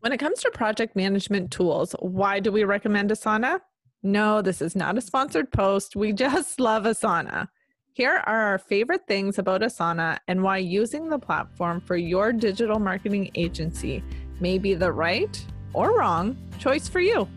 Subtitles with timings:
[0.00, 3.60] When it comes to project management tools, why do we recommend Asana?
[4.02, 5.94] No, this is not a sponsored post.
[5.94, 7.48] We just love Asana.
[7.92, 12.78] Here are our favorite things about Asana and why using the platform for your digital
[12.78, 14.02] marketing agency
[14.40, 15.38] may be the right
[15.74, 17.28] or wrong choice for you.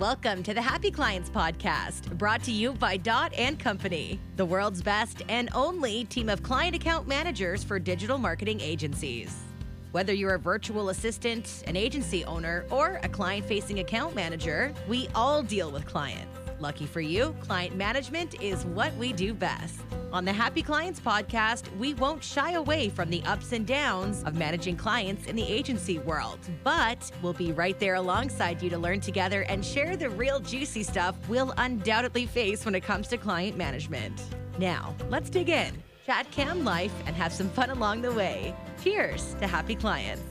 [0.00, 4.82] Welcome to the Happy Clients Podcast, brought to you by Dot and Company, the world's
[4.82, 9.44] best and only team of client account managers for digital marketing agencies.
[9.92, 15.08] Whether you're a virtual assistant, an agency owner, or a client facing account manager, we
[15.14, 16.26] all deal with clients.
[16.60, 19.80] Lucky for you, client management is what we do best.
[20.12, 24.34] On the Happy Clients podcast, we won't shy away from the ups and downs of
[24.34, 29.00] managing clients in the agency world, but we'll be right there alongside you to learn
[29.00, 33.56] together and share the real juicy stuff we'll undoubtedly face when it comes to client
[33.56, 34.20] management.
[34.58, 35.72] Now, let's dig in,
[36.08, 38.54] chat cam life, and have some fun along the way.
[38.82, 40.22] Cheers to happy clients.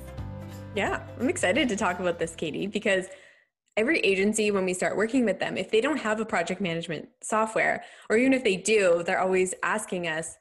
[0.73, 3.05] Yeah, I'm excited to talk about this, Katie, because
[3.77, 7.09] every agency, when we start working with them, if they don't have a project management
[7.21, 10.35] software, or even if they do, they're always asking us,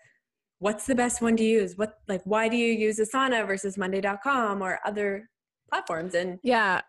[0.58, 1.76] what's the best one to use?
[1.76, 5.28] What, like, why do you use Asana versus Monday.com or other
[5.68, 6.14] platforms?
[6.14, 6.80] And yeah,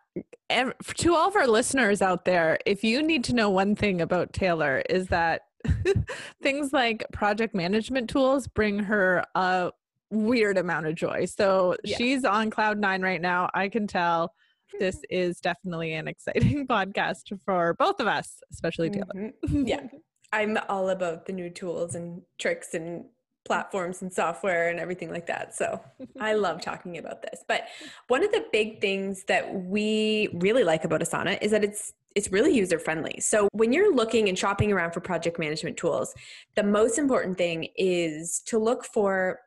[0.49, 4.31] to all of our listeners out there, if you need to know one thing about
[4.31, 5.41] Taylor, is that
[6.43, 9.71] things like project management tools bring her a
[10.09, 11.25] weird amount of joy.
[11.25, 11.97] So yeah.
[11.97, 13.49] she's on cloud nine right now.
[13.53, 14.33] I can tell
[14.79, 19.05] this is definitely an exciting podcast for both of us, especially Taylor.
[19.15, 19.65] Mm-hmm.
[19.65, 19.87] Yeah.
[20.33, 23.05] I'm all about the new tools and tricks and
[23.45, 25.55] platforms and software and everything like that.
[25.55, 25.79] So
[26.19, 27.45] I love talking about this.
[27.47, 27.67] But
[28.09, 32.31] one of the big things that we really like about Asana is that it's it's
[32.31, 33.19] really user friendly.
[33.19, 36.15] So when you're looking and shopping around for project management tools,
[36.55, 39.39] the most important thing is to look for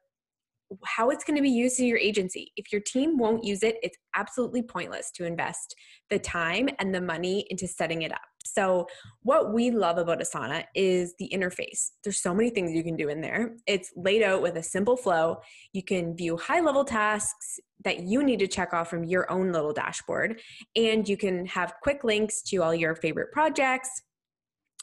[0.85, 2.53] how it's going to be used in your agency.
[2.57, 5.75] If your team won't use it, it's absolutely pointless to invest
[6.11, 8.21] the time and the money into setting it up.
[8.45, 8.87] So,
[9.23, 11.91] what we love about Asana is the interface.
[12.03, 13.55] There's so many things you can do in there.
[13.67, 15.41] It's laid out with a simple flow.
[15.73, 19.53] You can view high level tasks that you need to check off from your own
[19.53, 20.41] little dashboard,
[20.75, 23.91] and you can have quick links to all your favorite projects,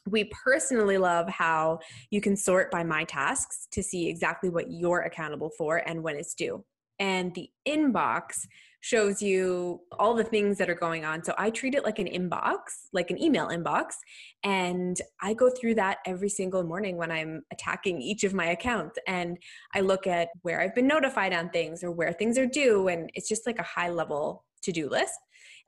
[0.10, 1.80] we personally love how
[2.10, 6.16] you can sort by my tasks to see exactly what you're accountable for and when
[6.16, 6.64] it's due.
[7.00, 8.48] And the inbox
[8.82, 11.24] shows you all the things that are going on.
[11.24, 12.60] So I treat it like an inbox,
[12.94, 13.96] like an email inbox.
[14.44, 18.98] And I go through that every single morning when I'm attacking each of my accounts.
[19.08, 19.38] And
[19.74, 22.88] I look at where I've been notified on things or where things are due.
[22.88, 25.14] And it's just like a high level to do list.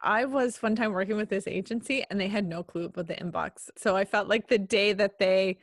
[0.01, 3.15] I was one time working with this agency and they had no clue about the
[3.15, 3.69] inbox.
[3.75, 5.57] So I felt like the day that they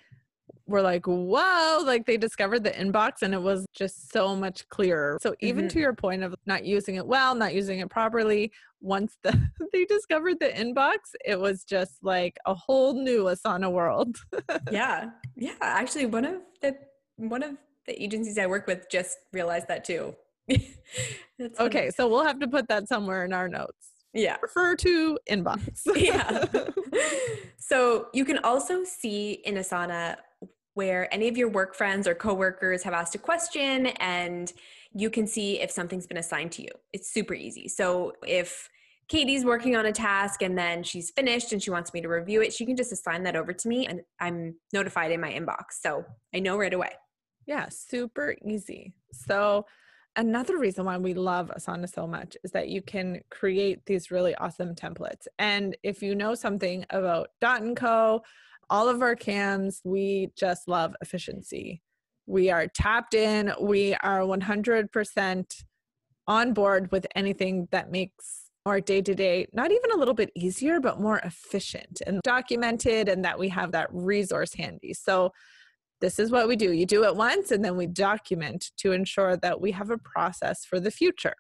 [0.66, 5.18] were like, whoa, like they discovered the inbox and it was just so much clearer.
[5.22, 5.68] So even mm-hmm.
[5.74, 9.84] to your point of not using it well, not using it properly, once the, they
[9.84, 14.16] discovered the inbox, it was just like a whole new Asana world.
[14.70, 15.10] yeah.
[15.36, 15.54] Yeah.
[15.60, 16.76] Actually one of the
[17.16, 20.14] one of the agencies I work with just realized that too.
[21.60, 23.95] okay, so we'll have to put that somewhere in our notes.
[24.16, 24.36] Yeah.
[24.40, 25.82] Refer to inbox.
[25.94, 26.46] yeah.
[27.58, 30.16] so you can also see in Asana
[30.74, 34.52] where any of your work friends or coworkers have asked a question and
[34.94, 36.68] you can see if something's been assigned to you.
[36.92, 37.68] It's super easy.
[37.68, 38.68] So if
[39.08, 42.42] Katie's working on a task and then she's finished and she wants me to review
[42.42, 45.80] it, she can just assign that over to me and I'm notified in my inbox.
[45.80, 46.04] So
[46.34, 46.90] I know right away.
[47.46, 48.94] Yeah, super easy.
[49.12, 49.66] So
[50.16, 54.34] another reason why we love Asana so much is that you can create these really
[54.36, 55.26] awesome templates.
[55.38, 58.22] And if you know something about Dot & Co.,
[58.68, 61.82] all of our cams, we just love efficiency.
[62.26, 63.52] We are tapped in.
[63.60, 65.64] We are 100%
[66.26, 70.32] on board with anything that makes our day to day not even a little bit
[70.34, 74.92] easier, but more efficient and documented, and that we have that resource handy.
[74.92, 75.30] So,
[76.00, 76.72] this is what we do.
[76.72, 80.64] You do it once and then we document to ensure that we have a process
[80.64, 81.34] for the future.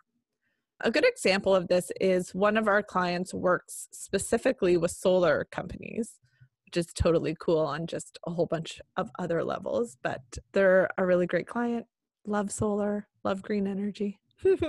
[0.82, 6.20] A good example of this is one of our clients works specifically with solar companies,
[6.66, 10.20] which is totally cool on just a whole bunch of other levels, but
[10.52, 11.86] they're a really great client.
[12.26, 14.20] Love solar, love green energy.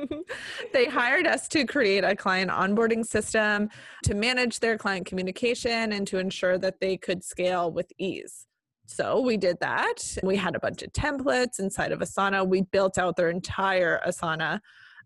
[0.74, 3.70] they hired us to create a client onboarding system
[4.04, 8.48] to manage their client communication and to ensure that they could scale with ease.
[8.88, 10.18] So we did that.
[10.24, 12.48] We had a bunch of templates inside of Asana.
[12.48, 14.62] We built out their entire Asana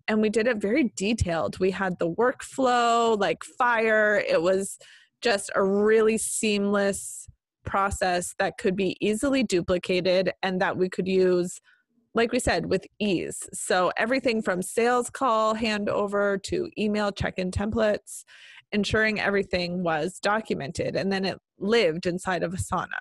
[0.07, 1.60] and we did it very detailed.
[1.60, 4.24] We had the workflow like fire.
[4.28, 4.78] It was
[5.22, 7.28] just a really seamless
[7.66, 11.60] process that could be easily duplicated and that we could use
[12.13, 13.48] like we said, with ease.
[13.54, 18.25] So everything from sales call handover to email check in templates,
[18.74, 23.00] ensuring everything was documented and then it lived inside of Asana.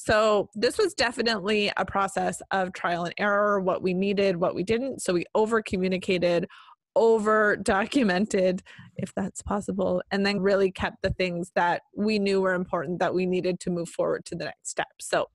[0.00, 4.62] So this was definitely a process of trial and error, what we needed, what we
[4.62, 5.02] didn't.
[5.02, 6.46] So we over communicated,
[6.94, 8.62] over documented,
[8.94, 13.12] if that's possible, and then really kept the things that we knew were important that
[13.12, 14.86] we needed to move forward to the next step.
[15.00, 15.26] So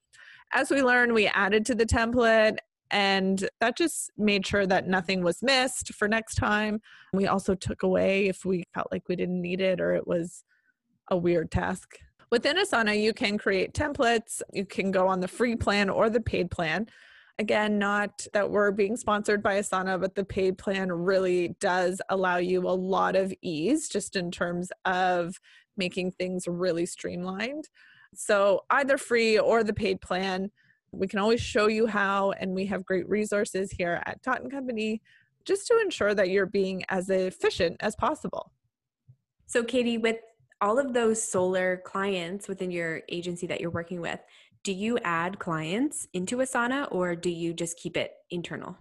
[0.54, 2.56] as we learned, we added to the template
[2.90, 6.80] and that just made sure that nothing was missed for next time.
[7.12, 10.46] We also took away if we felt like we didn't need it or it was
[11.12, 11.98] a weird task.
[12.34, 14.42] Within Asana, you can create templates.
[14.52, 16.88] You can go on the free plan or the paid plan.
[17.38, 22.38] Again, not that we're being sponsored by Asana, but the paid plan really does allow
[22.38, 25.40] you a lot of ease just in terms of
[25.78, 27.70] making things really streamlined.
[28.16, 30.50] So, either free or the paid plan,
[30.92, 35.04] we can always show you how, and we have great resources here at and Company
[35.46, 38.52] just to ensure that you're being as efficient as possible.
[39.46, 40.18] So, Katie, with
[40.64, 44.22] all of those solar clients within your agency that you're working with,
[44.64, 48.78] do you add clients into Asana or do you just keep it internal?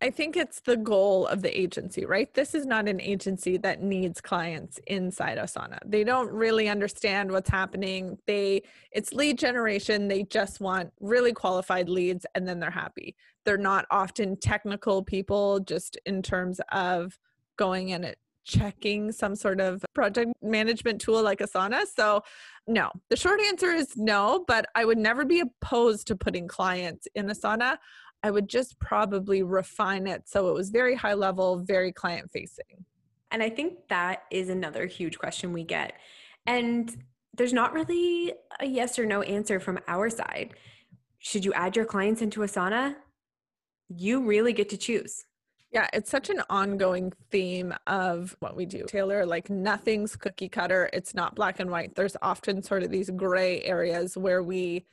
[0.00, 2.34] I think it's the goal of the agency, right?
[2.34, 5.78] This is not an agency that needs clients inside Asana.
[5.86, 8.18] They don't really understand what's happening.
[8.26, 10.08] They it's lead generation.
[10.08, 13.14] They just want really qualified leads and then they're happy.
[13.44, 17.16] They're not often technical people just in terms of
[17.56, 18.04] going and
[18.44, 21.84] checking some sort of project management tool like Asana.
[21.86, 22.22] So,
[22.66, 22.90] no.
[23.08, 27.26] The short answer is no, but I would never be opposed to putting clients in
[27.26, 27.78] Asana.
[28.22, 32.84] I would just probably refine it so it was very high level, very client facing.
[33.30, 35.94] And I think that is another huge question we get.
[36.46, 36.94] And
[37.36, 40.54] there's not really a yes or no answer from our side.
[41.18, 42.96] Should you add your clients into Asana?
[43.88, 45.24] You really get to choose.
[45.72, 49.24] Yeah, it's such an ongoing theme of what we do, Taylor.
[49.24, 51.94] Like nothing's cookie cutter, it's not black and white.
[51.94, 54.84] There's often sort of these gray areas where we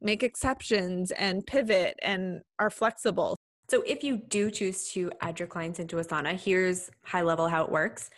[0.00, 3.36] make exceptions and pivot and are flexible.
[3.70, 7.64] So, if you do choose to add your clients into Asana, here's high level how
[7.64, 8.10] it works.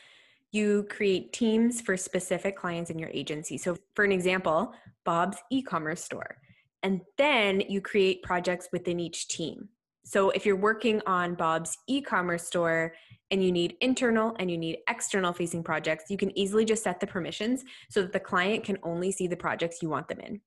[0.53, 3.59] You create teams for specific clients in your agency.
[3.59, 4.73] So, for an example,
[5.05, 6.39] Bob's e commerce store.
[6.83, 9.69] And then you create projects within each team.
[10.09, 12.95] So, if you're working on Bob's e commerce store
[13.33, 17.01] and you need internal and you need external facing projects, you can easily just set
[17.01, 20.41] the permissions so that the client can only see the projects you want them in.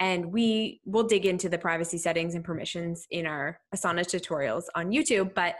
[0.00, 4.90] And we will dig into the privacy settings and permissions in our Asana tutorials on
[4.90, 5.54] YouTube, but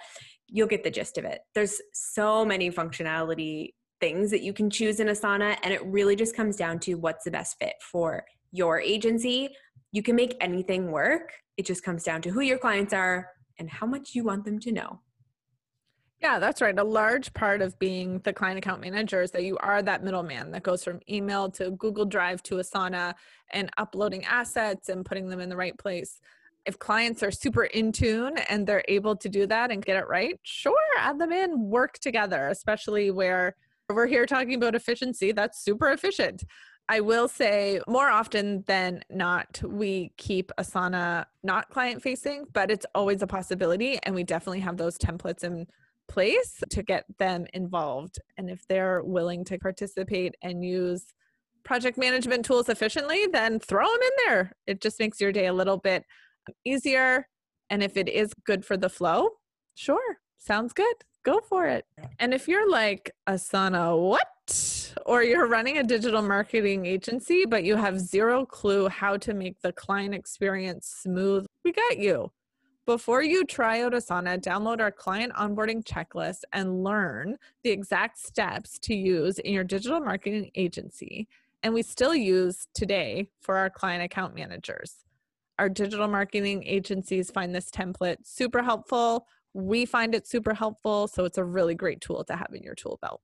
[0.48, 1.42] you'll get the gist of it.
[1.54, 6.34] There's so many functionality things that you can choose in Asana, and it really just
[6.34, 9.50] comes down to what's the best fit for your agency.
[9.92, 11.30] You can make anything work.
[11.56, 13.28] It just comes down to who your clients are
[13.58, 15.00] and how much you want them to know.
[16.20, 16.78] Yeah, that's right.
[16.78, 20.52] A large part of being the client account manager is that you are that middleman
[20.52, 23.14] that goes from email to Google Drive to Asana
[23.52, 26.20] and uploading assets and putting them in the right place.
[26.64, 30.08] If clients are super in tune and they're able to do that and get it
[30.08, 33.54] right, sure, add them in, work together, especially where
[33.90, 35.30] we're here talking about efficiency.
[35.32, 36.42] That's super efficient.
[36.88, 42.84] I will say more often than not, we keep Asana not client facing, but it's
[42.94, 43.98] always a possibility.
[44.02, 45.66] And we definitely have those templates in
[46.08, 48.18] place to get them involved.
[48.36, 51.06] And if they're willing to participate and use
[51.64, 54.52] project management tools efficiently, then throw them in there.
[54.66, 56.04] It just makes your day a little bit
[56.66, 57.26] easier.
[57.70, 59.30] And if it is good for the flow,
[59.74, 60.94] sure, sounds good.
[61.22, 61.86] Go for it.
[62.18, 64.94] And if you're like, Asana, what?
[65.06, 69.60] Or you're running a digital marketing agency, but you have zero clue how to make
[69.62, 72.30] the client experience smooth, we got you.
[72.86, 78.78] Before you try out Asana, download our client onboarding checklist and learn the exact steps
[78.80, 81.26] to use in your digital marketing agency.
[81.62, 84.96] And we still use today for our client account managers.
[85.58, 89.28] Our digital marketing agencies find this template super helpful.
[89.54, 91.08] We find it super helpful.
[91.08, 93.22] So it's a really great tool to have in your tool belt.